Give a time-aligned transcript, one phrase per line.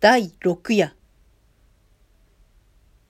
[0.00, 0.94] 第六夜。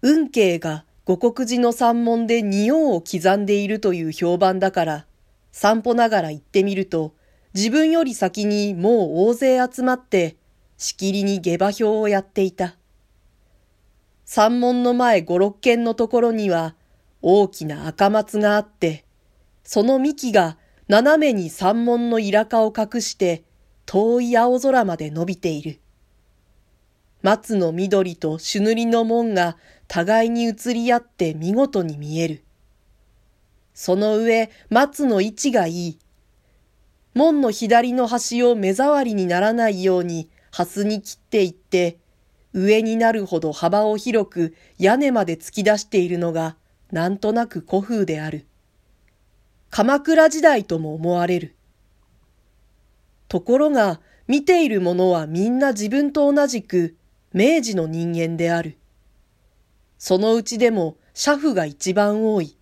[0.00, 5.06] 運慶が五国寺の山門で仁王を刻んでいるという評判だから、
[5.52, 7.12] 散歩ながら行ってみると、
[7.52, 10.36] 自分より先にもう大勢集まって、
[10.79, 12.75] しきりに下馬評をやっていた。
[14.25, 16.75] 山門の前五六軒のところには、
[17.20, 19.05] 大きな赤松があって、
[19.62, 20.57] その幹が
[20.89, 23.45] 斜めに山門のイラカを隠して、
[23.84, 25.80] 遠い青空まで伸びている。
[27.23, 29.57] 松の緑と朱塗りの門が
[29.89, 32.44] 互いに移り合って見事に見える。
[33.74, 35.98] その上、松の位置がいい。
[37.14, 41.98] 門の左の端を目障りにならないように、ハスに切っていって、
[42.52, 46.56] 上になるほど幅を広く屋根まで突き出しているのが、
[46.91, 48.46] なんとなく古風である。
[49.70, 51.55] 鎌倉時代とも思われる。
[53.28, 56.96] ところが、見ている者はみんな自分と同じく、
[57.38, 58.77] 明治の人間である。
[59.97, 62.56] そのうちでも、車夫が一番多い。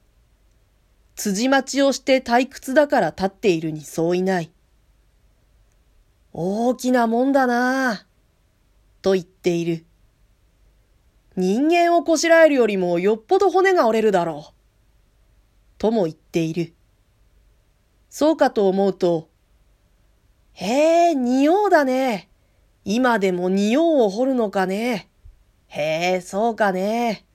[1.15, 4.51] 辻待ちをして退屈だから立っているにそういない。
[6.35, 8.05] 大きなもんだなぁ、
[9.01, 9.87] と言っている。
[11.37, 14.55] 人間をこしらえるよりもよっぽど骨が折れるだろう。
[15.79, 16.75] とも言っている。
[18.11, 19.31] そうかと思うと、
[20.53, 22.29] へえ、仁王だね。
[22.89, 25.09] 今でも仁王を掘るのかね？
[25.67, 27.27] へえ、そうかね。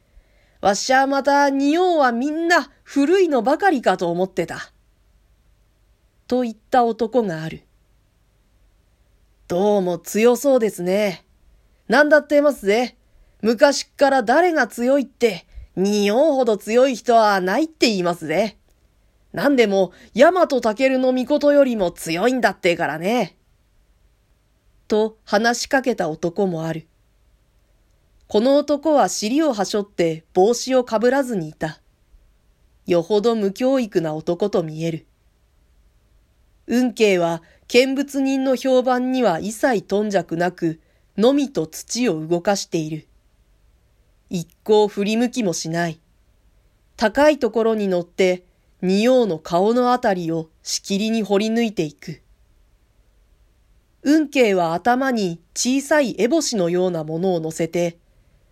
[0.61, 4.71] わしはまた仁王はみんな古いのばかりかと思ってた。
[6.25, 7.65] と言った男がある。
[9.49, 11.25] どうも強そうですね。
[11.89, 12.95] なんだってますぜ。
[13.41, 18.57] 昔っから誰が強いって、仁王ほど強い人はないって言いますぜ。
[19.33, 23.35] 何でも、大和武の御事よりも強いんだってからね。
[24.91, 26.85] と話しかけた男もある。
[28.27, 31.79] この男は尻をはしょって帽子をかぶらずにいた。
[32.85, 35.05] よほど無教育な男と見える。
[36.67, 40.81] 運慶は見物人の評判には一切頓着なく、
[41.17, 43.07] のみと土を動かしている。
[44.29, 46.01] 一向振り向きもしない。
[46.97, 48.43] 高いところに乗って
[48.81, 52.20] 仁王の顔のあたりをしきりに掘り抜いていく。
[54.03, 57.97] 運慶は頭に小さい烏帽子のようなものを乗せて、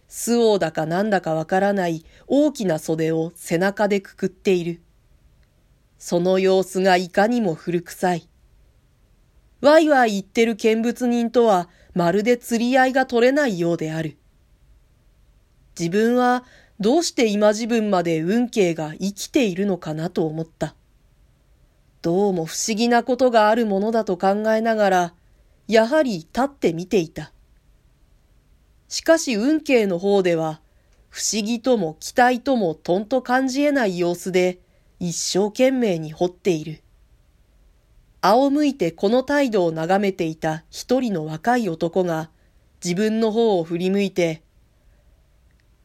[0.08, 4.82] 巣王だかなんだかわからない大きな袖を背中でくくっている。
[5.98, 8.30] その様子がいかにも古臭い。
[9.62, 14.18] わいわい言ってる見物人とはまるで釣り合いが取れないようである。
[15.78, 16.44] 自分は
[16.80, 20.76] どうして今自分まで運慶が生きているのかなと思った。
[22.02, 25.14] どうも不思議なことがあるものだと考えながら、
[25.70, 27.32] やはり立って見ていた。
[28.88, 30.62] しかし運慶の方では、
[31.10, 34.58] 不思議とも期待ともとんと感じ得ない様子で、
[35.00, 36.82] 一生懸命に掘っている。
[38.22, 42.32] 仰向いてこの態度を眺めていた一人の若い男が、
[42.84, 44.42] 自分の方を振り向いて、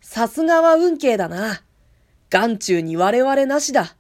[0.01, 1.63] さすがは運慶だな。
[2.31, 3.97] 眼中に我々なしだ。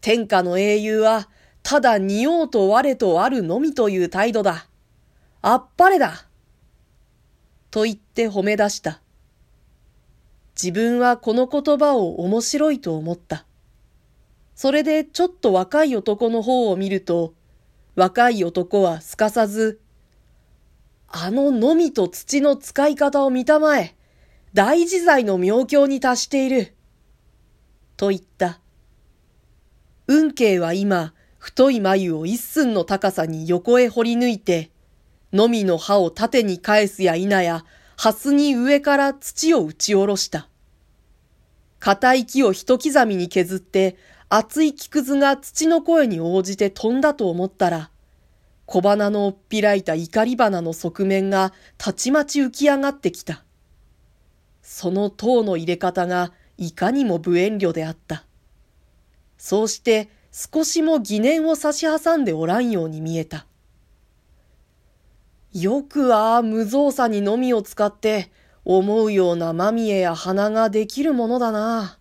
[0.00, 1.28] 天下の英雄は、
[1.64, 4.68] ただ仁王と我とあるのみという態度だ。
[5.42, 6.28] あっぱれだ。
[7.72, 9.00] と言って褒め出した。
[10.54, 13.44] 自分はこの言葉を面白いと思った。
[14.54, 17.34] それでちょっと若い男の方を見ると、
[17.96, 19.80] 若い男はすかさず、
[21.08, 23.96] あののみと土の使い方を見たまえ。
[24.54, 26.74] 大自在の妙境に達している。
[27.96, 28.60] と言った。
[30.06, 34.70] 運慶は今、太い眉を一寸の高さに横へ掘り抜いて、
[35.32, 37.64] のみの刃を縦に返すや否や、
[37.96, 40.48] ハスに上から土を打ち下ろした。
[41.78, 43.96] 硬い木を一刻みに削って、
[44.28, 47.90] 厚い木くずが土の声に応じて飛んだと思ったら、
[48.66, 53.44] 小花のおっぴらいた怒り花の側面がたちまち浮き上がってきた。
[54.62, 58.24] その塔の入れ方がいかにも無遠慮であった。
[59.36, 63.46] そうして少しも疑念を差し挟んでおらんように見えた。
[65.52, 68.32] よくああ無造作にのみを使って
[68.64, 71.98] 思うようなまみえや花ができるものだな。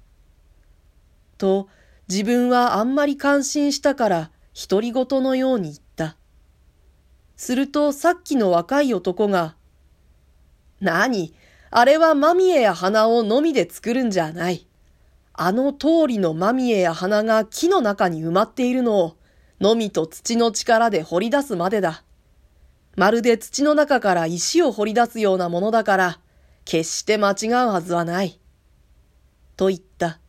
[1.38, 1.68] と
[2.07, 4.31] 自分はあんまり感心したから
[4.69, 6.15] 独り言のように言った。
[7.36, 9.56] するとさっきの若い男が、
[10.80, 11.33] 何？
[11.71, 14.68] あれはまみえや花をのみで作るんじゃない。
[15.33, 19.18] あの通りのまみえや花が木の中に埋まっているのを、
[19.59, 22.03] のみと土の力で掘り出すまでだ。
[22.95, 26.19] まるで土の中から石を掘り出すようなものだから、
[26.65, 28.39] 決して間違うはずはない。
[29.55, 30.19] と言った。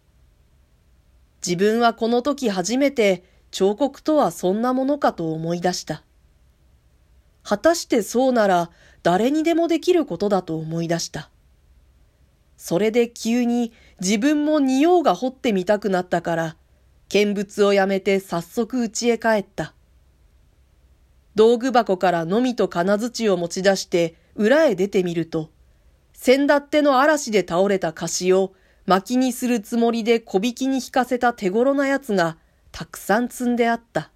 [1.45, 6.05] 自分はこの時初めて彫刻とはそんなものかと思い出した。
[7.43, 8.71] 果たしてそうなら
[9.03, 11.31] 誰にでもできることだと思い出した。
[12.57, 16.57] それで急に自分も仁王が掘ってみたくなったから、
[17.09, 19.75] 見物をやめて早速家へ帰った。
[21.35, 25.51] 道具箱からのみと金槌を持ち出して裏へ出てみると、
[26.13, 28.53] 先だっての嵐で倒れた菓子を
[28.87, 32.37] 薪にするつもりで小引きに引かせた手頃なやつが
[32.71, 34.11] たくさん積んであった。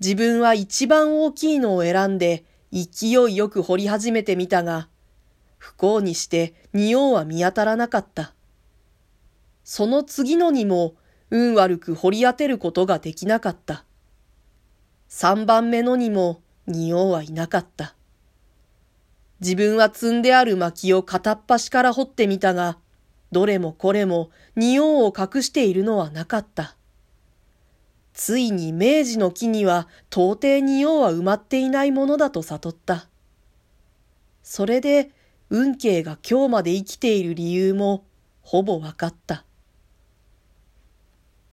[0.00, 4.88] 自分は一番大きいのを選んで勢いよく掘り始めてみたが、
[5.58, 8.34] 不幸にして仁王は見当たらなかった。
[9.64, 10.94] その次のにも
[11.30, 13.84] 運悪く掘り当てることができなかった。
[15.08, 17.94] 三番目のにも仁王はいなかった。
[19.40, 22.78] 自分は積んである薪を片っ端から掘ってみたが、
[23.32, 26.76] どれもこれも仁王を隠しているのはなかった。
[28.12, 33.08] ついに明治の木には到底仁王は埋まっていないものだと悟った。
[34.42, 35.10] それで
[35.48, 38.04] 運慶が今日まで生きている理由も
[38.42, 39.44] ほぼわかった。